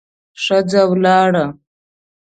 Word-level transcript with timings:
ښځه 0.43 0.81
ولاړه. 0.91 1.45